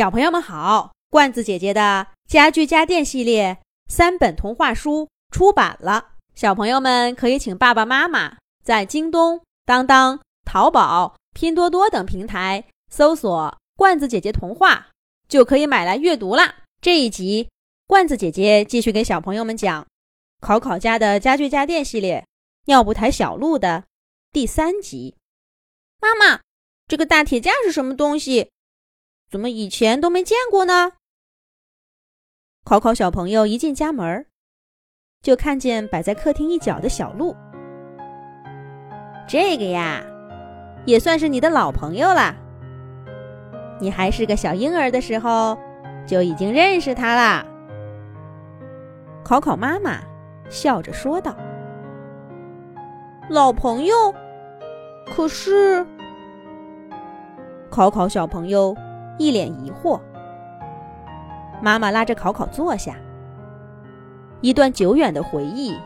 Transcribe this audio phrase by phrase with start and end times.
[0.00, 14.88] 小朋友们好，罐子姐姐的家具家电系列三本童话书出版了，小朋友们可以请爸爸妈妈在京东、当当、淘宝、拼多多等平台搜索“罐子姐姐童话”，
[15.28, 16.54] 就可以买来阅读啦。
[16.80, 17.50] 这一集，
[17.86, 19.86] 罐子姐姐继续给小朋友们讲
[20.40, 22.26] 考考家的家具家电系列
[22.64, 23.84] 尿不台小鹿的
[24.32, 25.16] 第三集。
[26.00, 26.40] 妈妈，
[26.88, 28.48] 这个大铁架是什么东西？
[29.30, 30.92] 怎么以前都没见过呢？
[32.64, 34.26] 考考小朋友一进家门，
[35.22, 37.36] 就看见摆在客厅一角的小鹿。
[39.28, 40.02] 这个呀，
[40.84, 42.34] 也算是你的老朋友了。
[43.80, 45.58] 你还是个小婴儿的时候。
[46.06, 47.46] 就已经认识他啦。
[49.22, 50.00] 考考妈妈
[50.48, 51.36] 笑着说道
[53.30, 53.94] ：“老朋友，
[55.06, 55.86] 可是……”
[57.70, 58.74] 考考小朋友
[59.20, 60.00] 一脸疑惑。
[61.60, 62.96] 妈妈拉着考考坐下。
[64.40, 65.76] 一段久远的回忆，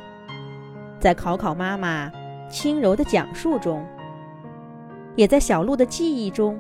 [1.01, 2.13] 在考考妈妈
[2.49, 3.85] 轻柔的讲述中，
[5.17, 6.57] 也在小鹿的记忆中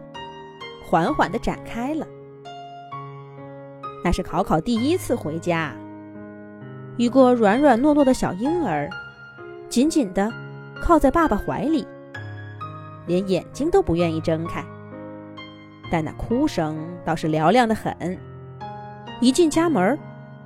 [0.84, 2.04] 缓缓的展开了。
[4.02, 5.72] 那是考考第一次回家，
[6.96, 8.90] 一个软软糯糯的小婴儿，
[9.68, 10.28] 紧紧地
[10.82, 11.86] 靠在爸爸怀里，
[13.06, 14.64] 连眼睛都不愿意睁开。
[15.94, 18.18] 但那哭声倒是嘹亮的很，
[19.20, 19.96] 一进家门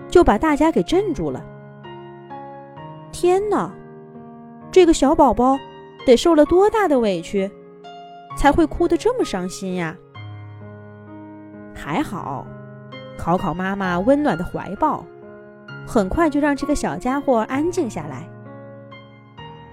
[0.07, 1.43] 就把大家给镇住了。
[3.11, 3.73] 天哪，
[4.71, 5.59] 这个小宝宝
[6.05, 7.51] 得受了多大的委屈，
[8.37, 9.97] 才会哭得这么伤心呀？
[11.75, 12.47] 还好。
[13.17, 15.03] 考考妈妈温暖的怀抱，
[15.87, 18.29] 很快就让这个小家伙安静下来。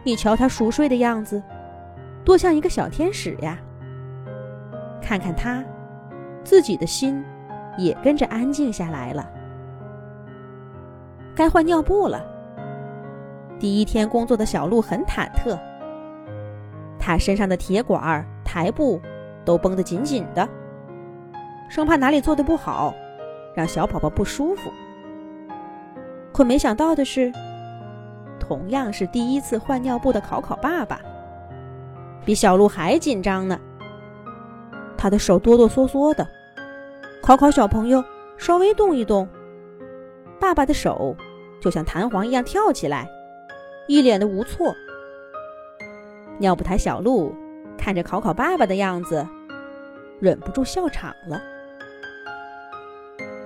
[0.06, 1.44] 你瞧他熟睡的样子，
[2.24, 3.60] 多像一个小天使呀！
[5.06, 5.64] 看看他，
[6.44, 7.24] 自己的心
[7.78, 9.30] 也跟着安静下来了。
[11.36, 12.26] 该换尿布了。
[13.60, 15.56] 第一天工作的小鹿很忐忑，
[16.98, 19.00] 他身上的铁管、台布
[19.46, 20.50] 都绷得紧紧的，
[21.70, 22.92] 生怕哪里做的不好。
[23.54, 24.70] 让小宝宝不舒服，
[26.34, 27.32] 可没想到的是，
[28.38, 31.00] 同样是第一次换尿布的考考爸爸，
[32.26, 33.58] 比小鹿还紧张呢。
[34.98, 36.28] 他的手哆哆嗦嗦的，
[37.22, 38.04] 考考小朋友
[38.38, 39.28] 稍微动一动，
[40.40, 41.16] 爸爸的手
[41.62, 43.10] 就像弹簧一样跳起来，
[43.88, 44.76] 一脸的无措。
[46.38, 47.34] 尿不台小鹿
[47.78, 49.26] 看着考考爸爸的样子，
[50.20, 51.42] 忍不住笑场了。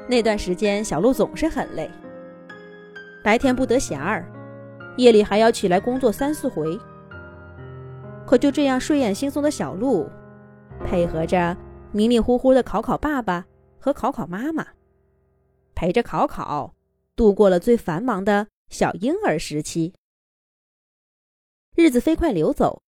[0.07, 1.89] 那段时间，小鹿总是很累，
[3.23, 4.25] 白天不得闲儿，
[4.97, 6.79] 夜里还要起来工作三四回。
[8.25, 10.09] 可就这样睡眼惺忪的小鹿，
[10.89, 11.55] 配合着
[11.93, 13.45] 迷迷糊糊的考考爸爸
[13.79, 14.67] 和考考妈妈，
[15.75, 16.73] 陪着考考
[17.15, 19.93] 度过了最繁忙的小婴儿时期。
[21.75, 22.81] 日子飞快流走，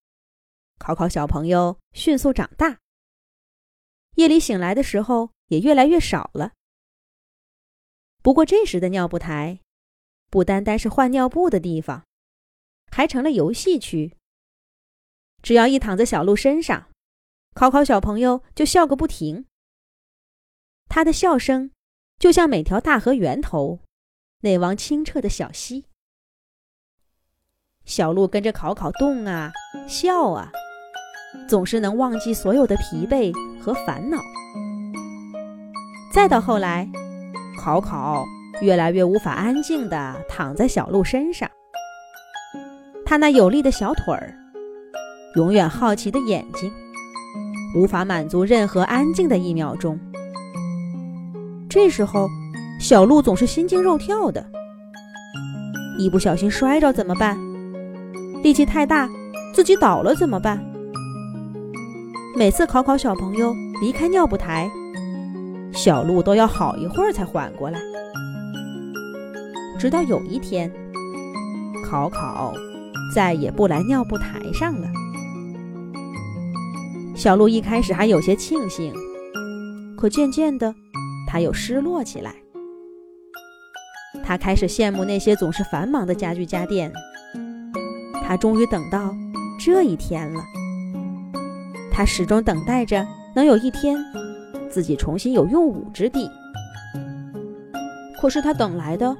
[0.79, 2.79] 考考小朋友迅速长大，
[4.15, 6.53] 夜里醒来的时候也越来越少了。
[8.23, 9.59] 不过这时的尿布台，
[10.31, 12.03] 不单单是换尿布的地方，
[12.91, 14.17] 还成了游戏区。
[15.43, 16.90] 只要一躺在小鹿身上，
[17.53, 19.45] 考考小朋友就笑个不停。
[20.87, 21.71] 他的笑声
[22.19, 23.79] 就像每条大河源头
[24.41, 25.85] 那汪清澈的小溪。
[27.85, 29.51] 小鹿跟着考考动啊
[29.87, 30.51] 笑啊，
[31.47, 34.17] 总是能忘记所有的疲惫和烦恼。
[36.13, 36.89] 再到后来。
[37.59, 38.25] 考考
[38.61, 41.51] 越来越无法安静地躺在小鹿身上，
[43.05, 44.33] 他那有力的小腿儿，
[45.35, 46.73] 永远好奇的眼睛，
[47.75, 49.99] 无法满足任何安静的一秒钟。
[51.69, 52.27] 这时候，
[52.79, 54.45] 小鹿总是心惊肉跳的，
[55.97, 57.37] 一不小心摔着怎么办？
[58.43, 59.09] 力气太大，
[59.53, 60.63] 自己倒了怎么办？
[62.35, 64.69] 每次考考小朋友离开尿布台。
[65.73, 67.79] 小鹿都要好一会儿才缓过来，
[69.79, 70.69] 直到有一天，
[71.89, 72.53] 考考
[73.15, 74.87] 再也不来尿布台上了。
[77.21, 78.91] 小鹿一开始还有些庆幸，
[79.95, 80.73] 可渐渐的，
[81.27, 82.33] 他又失落起来。
[84.23, 86.91] 他开始羡慕那些总是繁忙的家具家电。
[88.23, 89.13] 他终于等到
[89.63, 90.41] 这一天了。
[91.91, 93.99] 他始终等待着能有一天。
[94.67, 96.27] 自己重新有用武之地，
[98.19, 99.15] 可是他等来的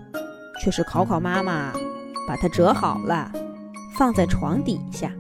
[0.64, 1.72] 却是考考妈妈
[2.28, 3.32] 把它折好了，
[3.96, 5.14] 放在床底下。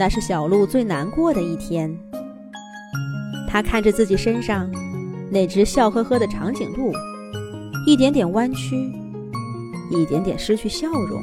[0.00, 1.94] 那是小鹿最难过的一天。
[3.46, 4.66] 他看着自己身上
[5.30, 6.90] 那只笑呵呵的长颈鹿，
[7.86, 8.90] 一点点弯曲，
[9.90, 11.22] 一点点失去笑容，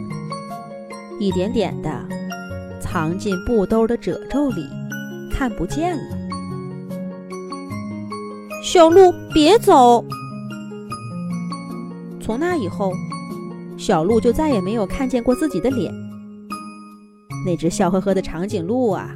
[1.19, 1.89] 一点点的
[2.79, 4.63] 藏进布兜的褶皱里，
[5.33, 6.17] 看不见了。
[8.63, 10.05] 小鹿，别走！
[12.21, 12.91] 从那以后，
[13.75, 15.91] 小鹿就再也没有看见过自己的脸。
[17.45, 19.15] 那只笑呵呵的长颈鹿啊，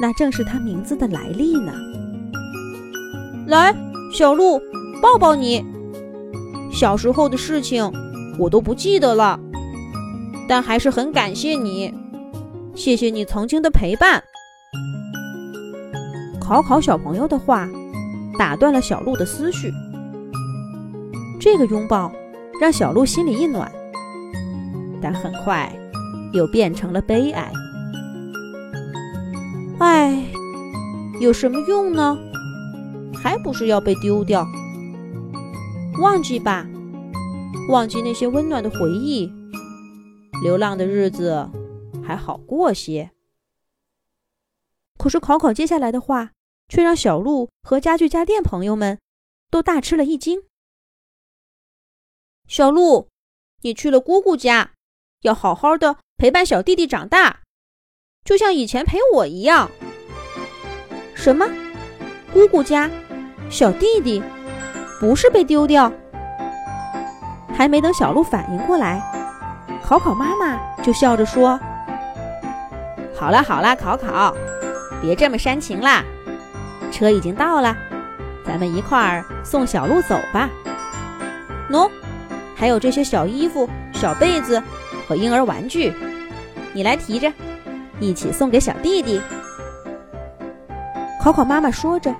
[0.00, 1.72] 那正是它名字的来历呢。
[3.46, 3.74] 来，
[4.12, 4.60] 小鹿，
[5.02, 5.64] 抱抱你。
[6.72, 7.90] 小时候的事情
[8.38, 9.38] 我都不记得了，
[10.48, 11.92] 但还是很感谢你，
[12.74, 14.22] 谢谢你曾经的陪伴。
[16.40, 17.68] 考考小朋友的话。
[18.38, 19.70] 打断了小鹿的思绪。
[21.38, 22.10] 这个拥抱
[22.58, 23.70] 让小鹿心里一暖，
[24.98, 25.70] 但很快
[26.32, 27.52] 又变成了悲哀。
[29.78, 30.24] 唉，
[31.20, 32.18] 有什么用呢？
[33.14, 34.46] 还不是要被丢掉。
[36.00, 36.66] 忘记吧，
[37.68, 39.32] 忘记那些温暖的回忆，
[40.42, 41.48] 流浪的日子
[42.04, 43.10] 还好过些。
[44.98, 46.32] 可是考考接下来的话。
[46.72, 49.00] 却让小鹿和家具家电朋友们
[49.50, 50.44] 都大吃了一惊。
[52.46, 53.08] 小鹿，
[53.62, 54.70] 你去了姑姑家，
[55.22, 57.40] 要好好的陪伴小弟弟长大，
[58.24, 59.70] 就像以前陪我一样。
[61.14, 61.46] 什么？
[62.32, 62.90] 姑姑家？
[63.50, 64.22] 小弟弟？
[64.98, 65.92] 不是被丢掉？
[67.54, 69.02] 还没等小鹿反应过来，
[69.82, 71.60] 考考妈妈就笑着说
[73.14, 74.34] ：“好了好了，考考，
[75.02, 76.02] 别这么煽情啦。”
[76.90, 77.76] 车已经到了，
[78.46, 80.48] 咱们一块儿送小鹿走吧。
[81.70, 81.90] 喏，
[82.56, 83.68] 还有这些小衣服、
[84.00, 84.62] 小被子
[85.06, 85.92] 和婴儿玩具，
[86.72, 87.30] 你来提着，
[88.00, 89.20] 一起送给小弟弟。
[91.22, 92.10] 考考妈妈说着，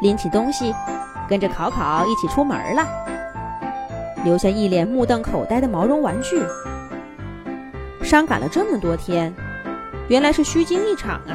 [0.00, 0.72] 拎起东西，
[1.28, 2.86] 跟着考考一起出门了，
[4.22, 6.40] 留下一脸目瞪口呆的毛绒玩具。
[8.00, 9.34] 伤感了这么多天，
[10.06, 11.34] 原来是虚惊一场啊！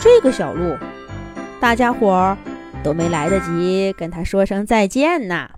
[0.00, 0.76] 这个小鹿。
[1.60, 2.36] 大家伙儿
[2.82, 5.50] 都没来得及跟他说声再见呢。